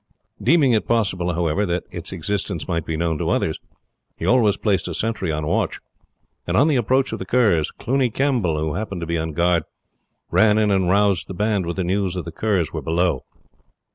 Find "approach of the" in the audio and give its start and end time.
6.75-7.23